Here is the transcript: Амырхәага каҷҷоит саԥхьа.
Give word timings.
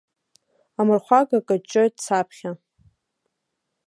Амырхәага 0.79 1.39
каҷҷоит 1.47 1.95
саԥхьа. 2.05 2.51